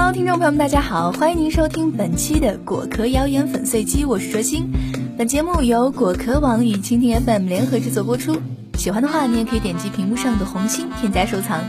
[0.00, 4.70] Hello，听众朋友们，大家好，欢迎您收听本期的果壳谣言粉碎机，我是卓心。
[5.18, 8.40] 本节目由果壳网与蜻蜓 FM 联合制作播出。
[8.74, 11.64] 喜欢的话，你也可以点击屏幕上的红心添加收藏。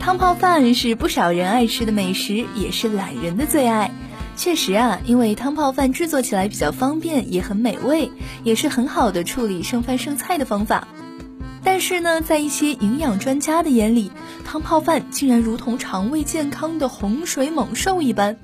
[0.00, 3.90] 汤泡饭是不少人爱吃的美食，也是懒人的最爱。
[4.38, 8.10] 确实啊，因为汤泡饭制作起来比较方便，也很美味，
[8.42, 10.88] 也是很好的处理剩饭剩菜的方法。
[11.64, 14.12] 但是呢，在一些营养专家的眼里，
[14.44, 18.36] 汤泡饭竟然如同肠胃健康的洪水猛兽一般。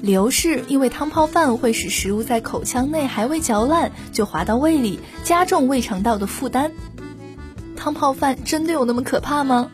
[0.00, 6.72] 理由是因为汤泡饭会使食物在口腔内还未嚼烂就滑到胃里，加重胃肠道的负担。
[7.76, 9.70] 汤泡饭真的有那么可怕吗？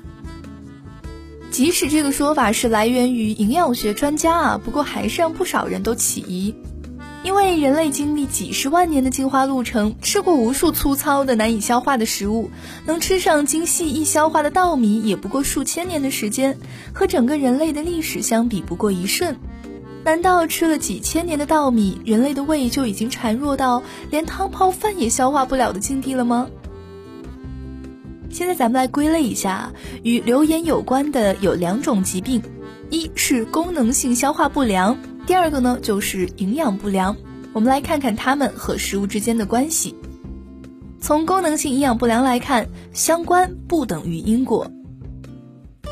[1.50, 6.54] 即使这个说法是来源于营养学专家啊，不过还是让不少人都起疑。
[7.28, 12.50] 因为人类经历几十万年的进化路程，吃过无数粗糙的难以消化的食物，
[12.86, 16.56] 能吃上精细易消化的稻米也不过数千年的时间，
[16.94, 19.36] 和整个人类的历史相比不过一瞬。
[20.04, 26.48] 难道吃了几千年的稻米，人类的胃就已经孱弱到连汤泡饭也消化不了的境地了吗？
[28.30, 29.70] 现在咱们来归类一下，
[30.02, 32.40] 与流言有关的有两种疾病，
[32.88, 34.96] 一是功能性消化不良。
[35.28, 37.14] 第二个呢，就是营养不良。
[37.52, 39.94] 我们来看看它们和食物之间的关系。
[41.02, 44.70] 从功能性营养不良来看，相关不等于因果。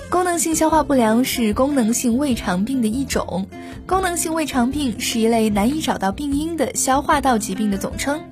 [0.08, 3.46] 功能性消化不良是功能性胃肠病的一种。
[3.86, 8.22] 功能性胃肠病是一类难以找到病因的消化道疾病的总称。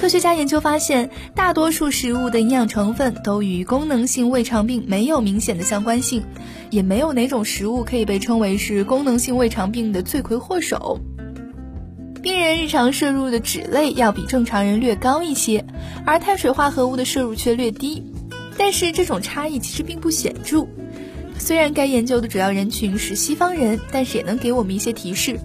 [0.00, 6.24] 科学家研究发现，大多数食物的营养成分都与功能性胃肠病没有明显的相关性，
[6.70, 11.00] 也没有哪种食物可以被称为是功能性胃肠病的罪魁祸首。
[12.22, 15.66] 病人日常摄入的脂类要比正常人略高一些，
[16.06, 18.02] 而碳水化合物的摄入却略低，
[18.56, 20.66] 但是这种差异其实并不显著。
[21.38, 25.38] 虽然该研究的主要人群是西方人，但是也能给我们一些提示。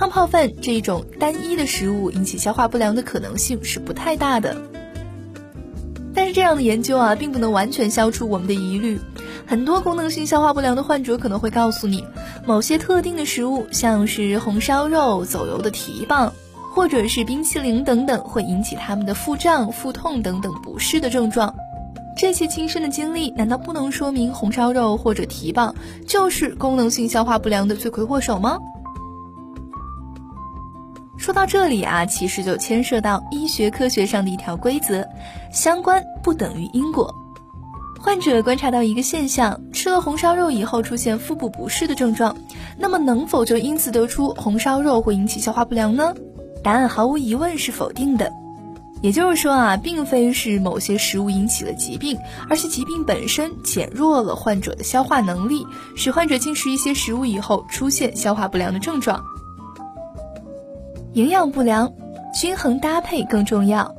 [0.00, 4.56] 汤泡饭这一种单一的食物引起消化不良的可能性是不太大的，
[6.14, 8.98] 但是这样的研究啊，并不能完全消除我们的疑虑。
[9.46, 12.02] 很多功能性消化不良的患者可能会告诉你，
[12.46, 16.32] 某些特定的食物，像是红烧肉、走油的蹄膀，
[16.72, 21.54] 或者是冰淇淋等等，会引起他们的腹胀、腹痛等等不适的症状。
[22.16, 25.74] 这些亲身的经历，难道不能说明红烧肉或者蹄膀
[26.06, 28.58] 就是功能性消化不良的罪魁祸首吗？
[31.30, 35.06] 说到这里啊，其实就牵涉到医学科学上的一条规则：
[35.52, 37.14] 相关不等于因果。
[38.00, 42.36] 患者观察到一个现象，吃了红烧肉以后出现腹部不适的症状，
[42.76, 46.12] 那么能否就因此得出红烧肉会引起消化不良呢？
[46.64, 48.32] 答案毫无疑问是否定的。
[49.00, 55.64] 也就是说啊，并非是某些食物引起了疾病，而是疾病本身减弱了患者的消化能力，
[55.94, 59.24] 使患者进食一些食物以后出现消化不良的症状。
[61.14, 61.92] 营养不良，
[62.32, 63.92] 均衡搭配更重要。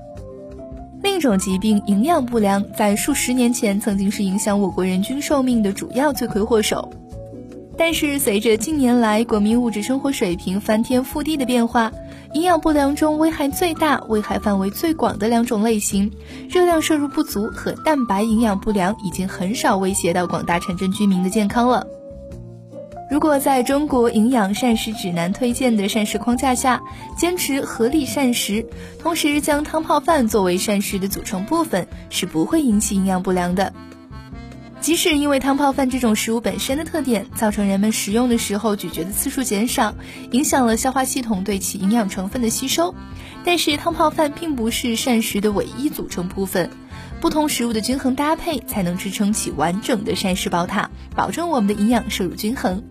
[1.04, 6.90] 另一种疾病营养不良，在数十年前曾经是影响我国人均寿命的主要罪魁祸首。
[7.78, 11.92] 但是随着近年来国民物质生活水平翻天覆地的变化，
[12.34, 16.10] 营养不良中危害最大、危害范围最广的两种类型——
[16.48, 21.86] 热量摄入不足和蛋白营养不良，已经很少威胁到广大城镇居民的健康了。
[23.12, 26.82] 如果在中国营养膳食指南推荐的膳食框架下，
[27.18, 28.66] 坚持合理膳食，
[29.00, 33.74] 同时将汤泡饭作为膳食的组成部分，是不会引起营养不良的。
[34.80, 39.94] 即使因为汤泡饭这种食物本身的特点，造成人们食用的时候咀嚼的次数减少，
[40.32, 42.96] 影响了消化系统对其营养成分的吸收，
[43.44, 46.70] 但是汤泡饭并不是膳食的唯一组成部分，
[47.20, 52.82] 不同食物的均衡搭配才能支撑起完整的膳食宝塔，保证我们的营养摄入均衡。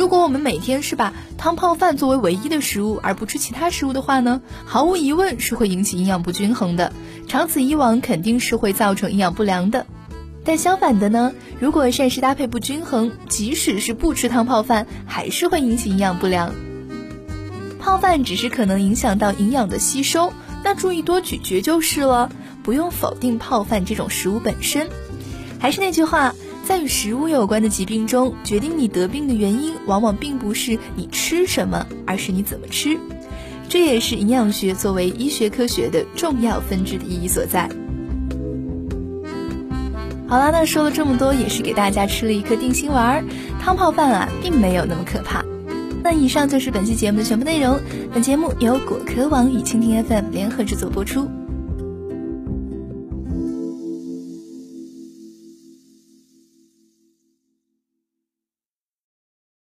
[0.00, 4.40] 如果我们每天是把汤泡饭作为唯一的食物，而不吃其他食物的话呢？
[4.64, 6.90] 毫无疑问是会引起营养不均衡的，
[7.28, 9.84] 长此以往肯定是会造成营养不良的。
[10.42, 16.50] 但相反的呢，如果膳食搭配不均衡，即使是不吃汤泡饭，还是会引起营养不良。
[17.78, 20.32] 泡饭只是可能影响到营养的吸收，
[20.64, 22.32] 那注意多咀嚼就是了，
[22.62, 24.88] 不用否定泡饭这种食物本身。
[25.58, 26.34] 还是那句话。
[26.70, 32.96] 在与食物有关的疾病中，决定你得病的原因，往往并不是你吃什么，而是你怎么吃。
[33.68, 37.68] 这也是营养学作为医学科学的重要分支的意义所在。
[40.28, 43.24] 好啦，那说了这么多，也是给大家吃了一颗定心丸。
[43.60, 45.44] 汤泡饭啊，并没有那么可怕。
[46.04, 47.80] 那以上就是本期节目的全部内容。
[48.14, 51.28] 本节目由果壳网与蜻蜓 FM 联合制作播出。